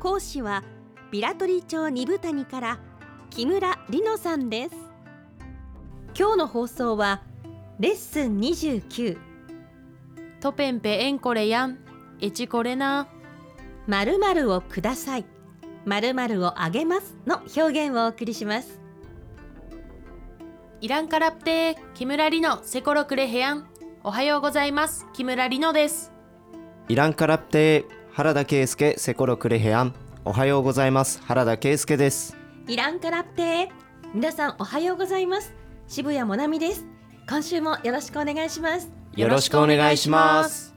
[0.00, 0.64] 講師は
[1.10, 2.78] ビラトリ町二部谷から
[3.28, 4.74] 木村里乃さんです。
[6.18, 7.22] 今日の放送は
[7.78, 9.18] レッスン29
[10.40, 11.78] トペンペエンコレヤン
[12.18, 13.08] エチコレナ
[13.88, 15.26] 〇〇をください。
[15.84, 17.18] 〇〇をあげます。
[17.26, 18.80] の表現をお送りします。
[20.80, 23.66] イランカラプテ木村里乃セコロクレヘヤン
[24.02, 25.06] おはようございます。
[25.12, 26.10] 木村里乃です。
[26.88, 29.94] イランカラプテ原田圭介セコロクレヘアン。
[30.24, 31.22] おはようございます。
[31.22, 32.36] 原田圭介です。
[32.66, 33.70] イランカラプテ
[34.12, 35.54] 皆さんおはようございます。
[35.86, 36.84] 渋谷もなみです。
[37.28, 38.90] 今週もよろしくお願いします。
[39.14, 40.74] よろしくお願いします。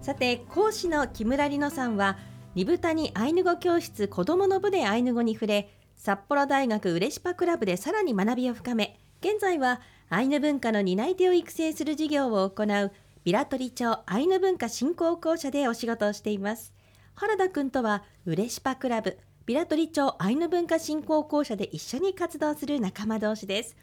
[0.00, 2.18] さて講師の木村里乃さんは
[2.56, 12.92] 二部谷アイヌ語教室子どもの部でアイヌ語に触れ札幌大学うれしパクラブでさらに学びを深め現在はアイヌ文化の担い手を育成する事業を行う
[13.24, 16.74] ビラトリ町アイヌ文化振興公社でお仕事をしています。
[17.14, 23.78] 原田くんとはうれしパクラブビラトリ町アイヌ文化振興公社で一緒に活動する仲間同士です。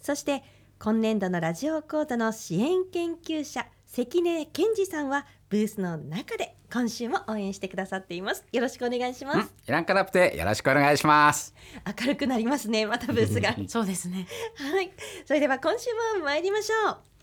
[0.00, 0.44] そして
[0.78, 8.44] 今年度のラジオ講座の支援研究者関根健二さんはブースの中で今週も応援してくださっています。
[8.52, 9.52] よろしくお願いします。
[9.66, 11.56] イランカラプテよろしくお願いします。
[12.00, 13.56] 明るくなりますねまたブースが。
[13.66, 14.28] そうですね。
[14.54, 14.92] はい。
[15.24, 17.15] それでは今週も参りましょう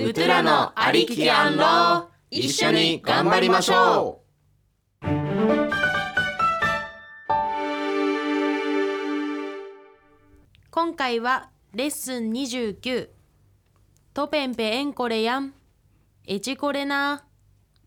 [0.00, 4.22] ウトゥラのありききアンロー一緒に頑張りましょ
[10.70, 13.08] 今回はレッスン29
[14.14, 15.52] トペンペエンコレヤン
[16.28, 17.24] エチコレナ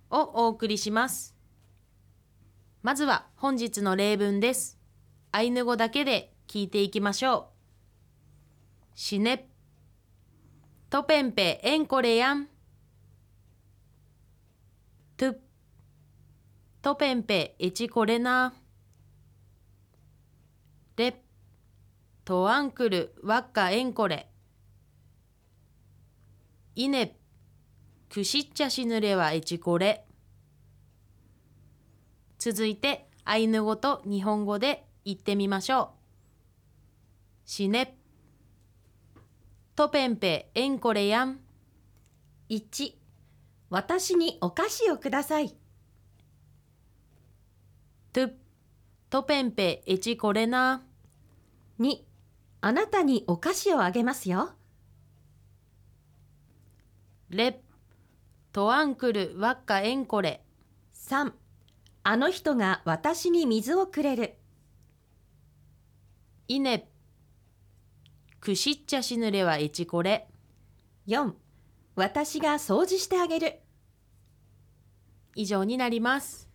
[0.09, 1.33] ーをお送りします。
[2.83, 4.77] まずは本日の例文です。
[5.31, 7.45] アイヌ語だけで聞いていきましょう。
[8.95, 9.47] シネ
[10.91, 12.49] トペンペエンコレヤン
[15.15, 15.35] トゥ
[16.81, 21.23] トペンペエチコレナーレ
[22.25, 24.27] トアンクルワッカエンコレ。
[26.75, 27.15] イネ
[28.09, 30.03] クシッチャシヌレはエチコレ。
[32.37, 35.87] 続いてアイヌ語と日本語で言ってみましょう。
[37.45, 37.97] シネ
[39.81, 41.39] トペンペエンコレヤン。
[42.51, 42.93] 1
[43.71, 45.55] 私にお菓子をください。
[48.13, 48.31] トゥ
[49.09, 50.83] トペンペエチコレナ。
[51.79, 51.97] 2
[52.61, 54.51] あなたにお菓子をあげますよ。
[57.31, 57.59] レ
[58.51, 60.43] トアンクルワッカエンコレ。
[60.93, 61.33] 3
[62.03, 64.35] あの人が私に水をくれる。
[66.47, 66.87] イネ
[68.41, 70.27] クシッチャシヌレはエチコレ
[71.07, 71.31] 4
[71.93, 73.59] 私が掃除してあげる。
[75.35, 76.49] 以上になります。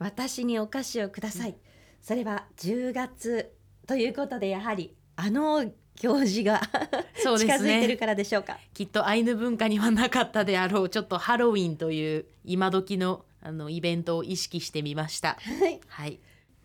[0.00, 1.56] 私にお菓子をください、
[2.00, 3.52] それは10月
[3.86, 5.64] ということでやはりあの
[6.00, 6.60] 行事が
[7.14, 7.58] そうですね。
[7.58, 8.58] 近づいてるからでしょうか？
[8.74, 15.38] きっとアイヌ文化にはなかったであろうちょっとハロウィンという今時のあのイベントを意識してみました。
[15.40, 15.80] はい。
[15.86, 16.20] はい、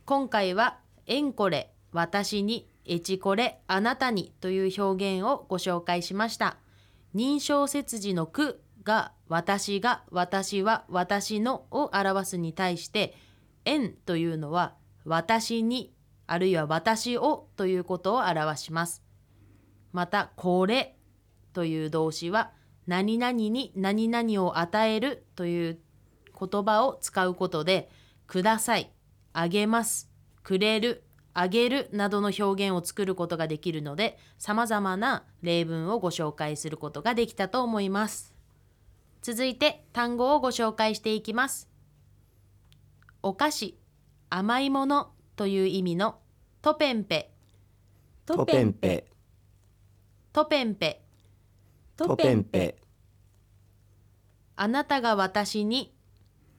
[0.05, 6.57] 今回は「エンコレ」「私に」「エチコレ」「あなたに」という表現をご紹介しました。
[7.15, 13.15] 認証切字の「く」が「私が」「私は」「私の」を表すに対して
[13.65, 14.75] 「エン」というのは
[15.05, 15.93] 「私に」
[16.27, 19.03] あるいは「私を」ということを表します。
[19.91, 20.97] また「これ」
[21.53, 22.51] という動詞は
[22.85, 25.79] 何々に何々を与えるという
[26.39, 27.89] 言葉を使うことで
[28.27, 28.91] ください、
[29.33, 30.09] あげます、
[30.43, 31.03] くれる、
[31.39, 38.33] あげるなどの表現を作ることができるので様々な例文をご紹介することができたと思います。
[39.21, 41.69] 続いて単語をご紹介していきます。
[43.21, 43.79] お菓子、
[44.31, 46.17] 甘いものという意味の
[46.63, 47.29] トペンペ、
[48.25, 49.05] トペンペ
[50.33, 51.03] トペンペ、
[51.97, 52.81] トペンペ
[54.55, 55.93] あなたが私に、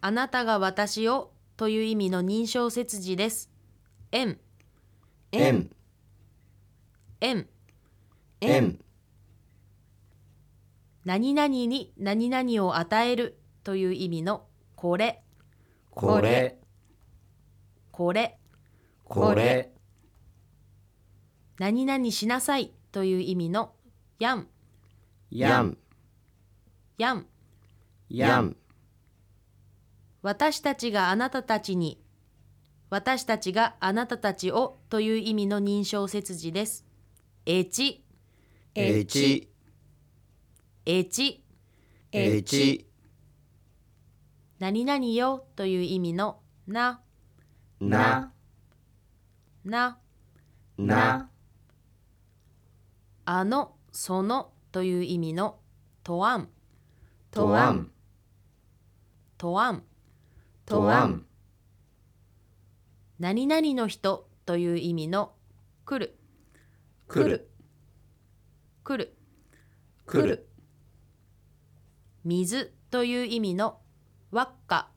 [0.01, 3.51] あなたが私をという意味の認証切字です。
[4.13, 4.39] 円、
[5.33, 5.71] 円
[7.21, 7.49] 円、
[8.41, 8.79] 円
[11.05, 14.47] 何々に何々を与えるという意味の
[14.77, 15.23] これ、
[15.91, 16.57] これ。
[17.91, 18.39] これ。
[19.03, 19.73] これ。
[21.59, 23.73] 何々しなさいという意味の
[24.21, 24.47] やん。
[25.31, 25.77] やん。
[26.99, 27.27] やん。
[28.09, 28.57] やん。
[30.23, 32.01] 私たちがあなたたちに
[32.90, 36.87] 私たちがあなたたちをという意味の認証切字です。
[37.44, 38.02] えち、
[38.75, 39.50] えち
[40.87, 41.44] えち、
[42.12, 42.87] えち
[44.58, 47.00] 何々よという意味のな、
[47.81, 48.32] な。
[49.64, 49.99] な、
[50.79, 51.31] な。
[53.26, 55.58] あの、そのという意味の
[56.02, 56.49] とわん、
[57.31, 57.90] とわん。
[59.37, 59.82] とわん、
[60.64, 61.28] とわん
[63.19, 65.32] 何々の人という意味の
[65.85, 66.17] 来る、
[67.09, 67.50] 来る。
[68.85, 69.17] 来る、
[70.06, 70.49] 来る。
[72.25, 73.81] 水という意味の
[74.31, 74.91] わっか、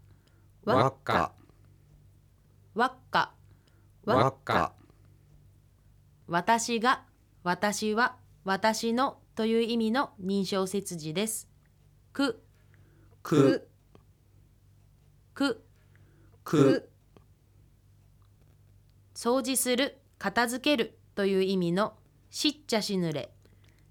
[0.63, 1.33] わっか。
[2.75, 3.33] わっか、
[4.05, 4.73] わっか。
[6.27, 7.03] 私が、
[7.43, 11.49] 私は、私のという意味の認証切字です。
[12.13, 12.43] く、
[13.23, 13.67] く。
[15.33, 15.63] く、
[16.43, 16.90] く
[19.23, 21.93] 掃除する、片付けるという意味の
[22.31, 23.29] しっちゃしぬれ、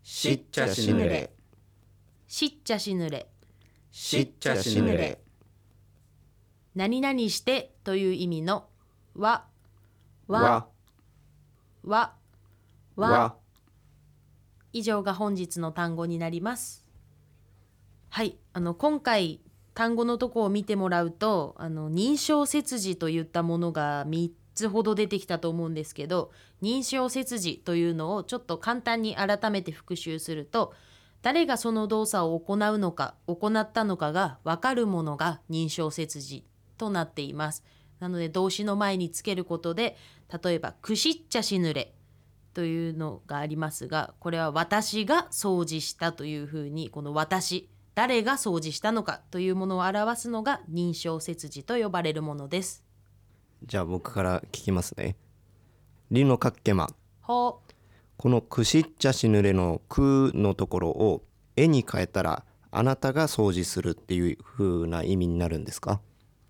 [0.02, 1.30] しっちゃしぬれ。
[2.26, 3.28] しっちゃしぬれ、
[3.92, 5.20] しっちゃしぬれ。
[6.74, 8.64] 何々してという意味の
[9.14, 9.44] わ、
[10.26, 10.66] わ、
[11.84, 12.12] わ。
[12.96, 13.36] わ、
[14.72, 16.84] 以上が本日の単語になります。
[18.08, 19.38] はい、あの今回
[19.74, 26.30] 単語のとこを見てもらうと、あの認証切字といったものが3つほど出てきたと思うんですけど、
[26.62, 30.74] 認証切字というのをちょっと簡単に改めて復習すると、
[31.22, 36.44] 誰がその動作を行うのか、行ったのかが分かるものが認証切字
[36.78, 37.64] となっています。
[37.98, 39.96] なので動詞の前につけることで、
[40.42, 41.94] 例えばくしっちゃしぬれ
[42.54, 52.84] というのがありますがこれは私が掃除したというふうにこの私誰が掃除したのかというものを表すのが認証切字と呼ばれるものです。
[53.64, 55.16] じゃあ僕から聞きますね。
[56.10, 56.88] りのかっけま。
[57.20, 57.72] ほう。
[58.16, 61.22] このくしっちゃしぬれのくのところを
[61.56, 66.00] 絵に変えたらあなたが掃除するっていう風な意味になるんですか？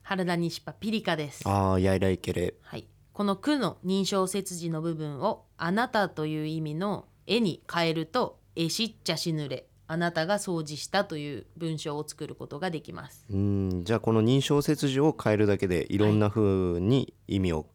[0.02, 1.48] 原田西パピリカです。
[1.48, 2.54] ああやいらいけれ。
[2.62, 13.26] はい、この「く」の認証切字の部分を「あなた」という意味の「絵」に変えると「えしっちゃしぬれ」あなたが掃除したという文章を作ることができます。
[13.28, 17.66] うんじゃあこの認証切字を変えるだけでいろんな風に意味を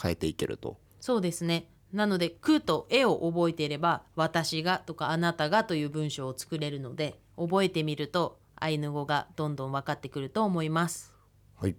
[0.00, 1.68] 変えていけると、そうですね。
[1.92, 11.12] なので「く」と「絵」を覚えていれば「私が」とか「あなたが」という文章を作れるので覚えてみるとアイヌ語がどんどん分かってくると思います。
[11.56, 11.76] はい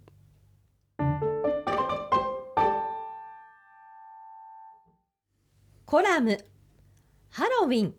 [5.84, 6.38] コラム
[7.30, 7.94] ハロウィン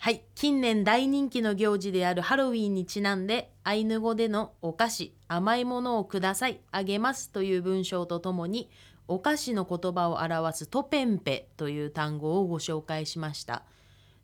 [0.00, 6.60] はい、近年大人気の行事であるハロウィンにちなんでアイヌ語でのお菓子甘いものをください。
[6.70, 8.70] あげますという文章とともに
[9.08, 13.64] お菓子の言葉を表すトペンペという単語をご紹介しました。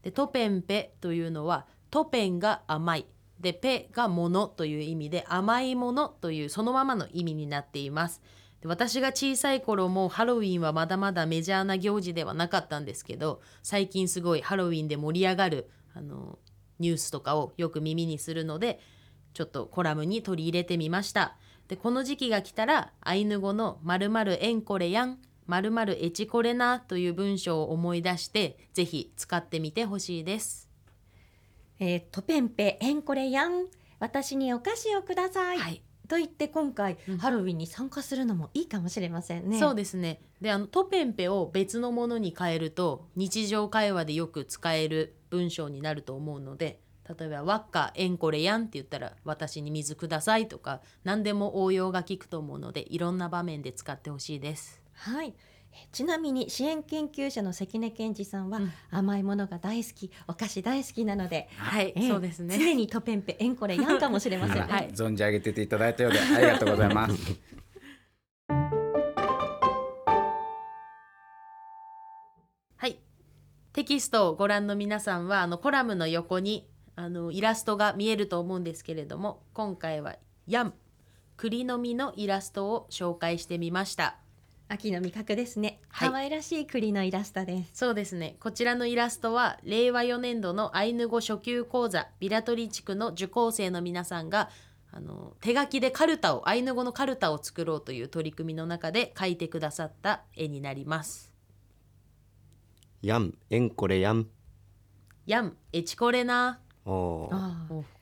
[0.02, 3.06] でトペンペというのはトペンが甘い
[3.40, 8.22] でペがものという意味で甘いものというそのままの意味になっています。
[8.66, 16.38] 私が小さい頃もハロウィンはまだまだメジャーな行事ではなかったんですけど最近すごいハロウィンで盛り上がるあの
[16.78, 18.80] ニュースとかをよく耳にするので
[19.34, 21.36] ちょっとコラムに取り入れてみました。
[21.68, 24.10] でこの時期が来たらアイヌ語の「まる
[24.44, 30.68] えんこれやん」「まるえちこれな」という文章を思い出してぜひ使ってみてほしいです。
[31.80, 33.66] えー、トペンペエンコレヤン
[33.98, 37.18] 私にお菓子をください、はいと言って今回、うん。
[37.18, 39.58] ハロウィンに参加するのもいいかもしれませんね。
[39.58, 40.20] そうですね。
[40.40, 46.80] であのトペンペを別のものに変えると日常会話でよく使える文章になると思うので
[47.18, 54.82] 例えば「わっかえんこれやん」って言ったら「私に水ください」とか何でも応用が効くと思うのでいろんな場面で使ってほしいです。
[54.92, 55.28] はい。
[55.28, 55.53] え
[55.92, 62.56] ちなみに支援研究者の関根健二さんは、うん甘いものが大好きお菓子大好きなので、はい、えーそうですね。
[62.58, 67.14] 常にトペンペエンコレヤンかもしれませんね、はい存じ上げてていただいたようでありがとうございます。
[72.76, 72.98] はい。
[73.72, 80.16] テキストをご覧の皆さんはあのコラムの横にあのイラストが見えると思うんですけれども今回は
[80.46, 80.74] ヤン
[81.36, 84.16] 栗の実のイラストを紹介してみました
[84.74, 85.78] 秋の味覚ですね。
[85.88, 86.08] はい。
[86.10, 87.70] 可愛らしい栗のイラストです。
[87.74, 88.36] そうですね。
[88.40, 94.50] こちらのイラストは令和4年度のアイヌ語初級講座ビラトリ地区の受講生の皆さんが
[94.90, 101.32] あの手書きでカルタをアイヌ語のカルタを作ろうという取り組みの中で描いてくださった絵になります。
[103.00, 104.26] やんえんこれやん
[105.26, 107.30] やんエチコレなこ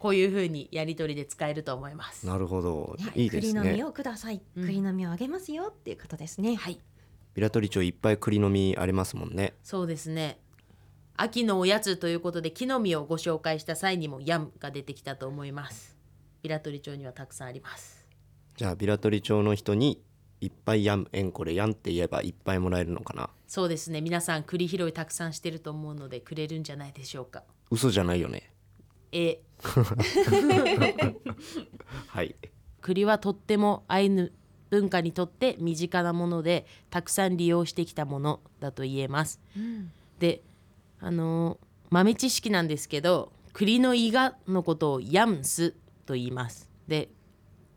[0.03, 2.27] ういう風にやり取りで使えると思います。
[2.27, 2.97] なるほど。
[3.15, 3.27] い。
[3.27, 3.61] いですね。
[3.61, 4.67] 栗の実をください、うん。
[4.67, 6.57] 栗の実をあげますよっていうことですね。
[6.57, 6.81] はい。
[7.35, 9.55] ビラトリ町いっぱい栗の実ありますもんね。
[9.63, 10.39] そうですね。
[11.17, 15.97] 秋のおやつということで木の実をご紹介した際にもヤンが出てきたと思います。
[16.43, 18.07] ビラトリ町にはたくさんあります。
[18.57, 20.03] じゃあビラトリ町の人に
[20.41, 23.31] いっぱいやんえんこれやんって言えばいっぱいもらえるのかな？
[23.47, 24.01] そうですね。
[24.01, 27.45] 皆さん栗拾いたくさんしてると思うのでくれるんじゃないでしょうか。
[27.71, 28.52] 嘘じゃないよね
[29.13, 29.41] え。
[32.09, 32.35] はい。
[32.81, 34.33] 栗はとってもアイヌ
[34.71, 39.41] 文化にとって身近なものでたくさん利用してきたものだと言えます。
[40.19, 40.43] で
[40.99, 45.75] あのー豆知識なんですけど栗の伊賀のことをヤムス
[46.07, 46.71] と言います。
[46.89, 47.11] で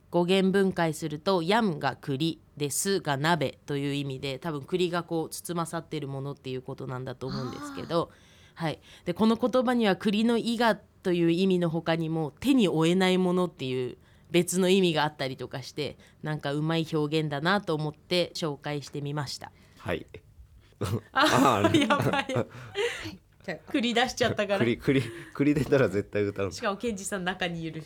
[0.09, 8.09] 語源分解するとヤムが栗でスが鍋という意味で多分栗がこう包まさっているものっていうことなんだと思うんですけど、
[8.53, 13.95] はい、でこの言葉には栗の伊賀という意味の他にも手に負えないものっていう
[14.31, 19.51] 別の意味があったりとかしてなんかうまい表現だなと思って紹介してみました。
[19.77, 20.07] はい。
[21.11, 22.27] あ あーやばい。
[23.45, 24.59] じゃ栗出しちゃったから。
[24.61, 25.03] 栗栗
[25.35, 27.83] 栗出たら絶対歌うしかもケンジさん中にいる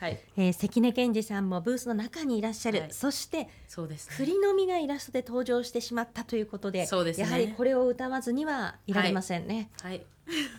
[0.00, 0.18] はい。
[0.38, 2.88] えー関根健二さんもブースの中にいらっしゃる、はい。
[2.90, 4.14] そしてそうですね。
[4.16, 7.24] 栗の実がイラストで登場してしまったということでそうですね。
[7.24, 10.02] やはりこれを歌わずにはいられませんね、はい。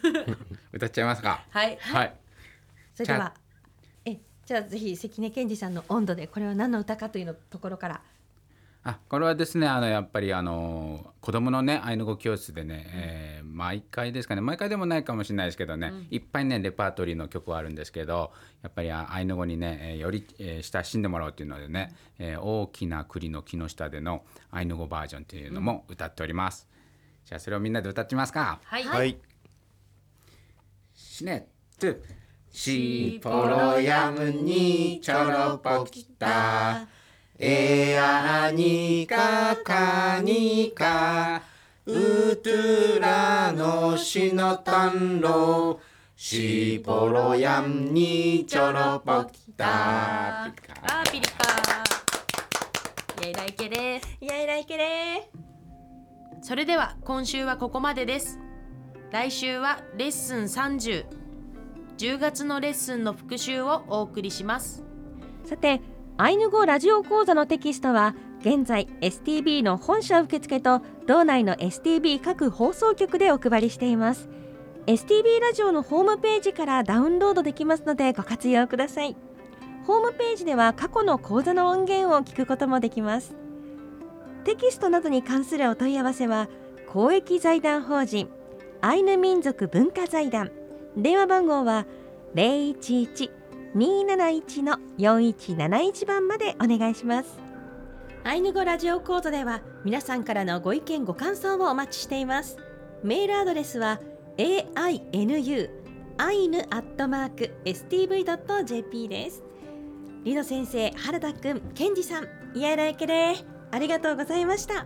[0.72, 1.44] 歌っちゃいますか。
[1.50, 1.76] はい。
[1.82, 2.14] はい。
[2.94, 3.34] それでは
[4.06, 8.02] えじゃあぜひ関根健二さんの温度でこれは何の歌かというのところから
[8.84, 18.32] あこれはですねあのやっぱりあの子供のねアイヌ語教室でね、えー毎回ですかね毎回でもないかもしれないですけどね、いっぱいねレパートリーの曲はあるんですけど
[18.64, 26.68] やっぱりあアイヌ語にね、えーより、えー親しんでもらおうというのでね、えー大きな栗の木の下でのアイヌ語バージョンというのも歌っております。
[27.26, 28.60] じゃあそれをみんなで歌ってみますか。
[28.64, 29.18] はい、はい。
[30.96, 31.48] シネ
[31.80, 32.00] ット
[32.52, 36.88] シポロヤムにちょろぽきた
[37.44, 41.42] エアニカカニカ
[41.88, 45.80] ウトゥラのシノタンロ
[46.16, 50.44] シポロヤムにちょろぽきた。
[50.44, 53.26] あーピリパー。
[53.26, 54.18] イエイライケです。
[54.22, 55.28] いやいらいけれ
[56.44, 58.38] それでは今週はここまでです。
[59.10, 61.06] 来週はレッスン30
[61.98, 64.84] 10月のレッスンの復習をお送りします。
[65.44, 65.82] さて
[66.18, 74.30] アイヌ語ラジオ講座のテキストは現在 STB の本社受付と道内の STB 各放送局でお配りしています。
[74.88, 79.16] STB ラジオのホームページからダウンロードできますのでご活用ください。
[79.86, 83.36] ホームページでは過去の講座の音源を聞くこともできます。
[84.44, 86.50] テキストなどに関するお問い合わせは
[86.88, 88.30] 公益財団法人
[88.82, 90.52] アイヌ民族文化財団。
[90.98, 91.86] 電話番号は
[93.76, 97.40] 011-271の4171番までお願いします。
[98.24, 102.58] アイヌ語ラジオ講座では皆さんからのご意見ご感想をお待ちしています。
[103.04, 104.00] メールアドレスは
[104.38, 105.70] ainu
[106.18, 109.44] アイヌアットマーク stv.jp です。
[110.24, 114.86] リノ先生原田くんケンジさんイヤイライケレーありがとうございました。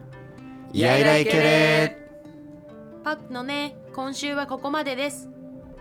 [0.71, 1.97] イヤイライケレ
[3.03, 5.27] パックのね今週はここまでです。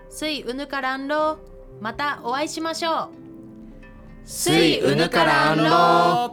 [0.09, 3.09] スイウヌカランローまたお会いしましょう。
[4.25, 5.65] スイウヌカランロ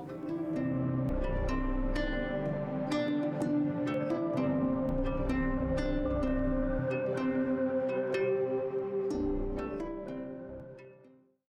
[0.08, 0.11] ー。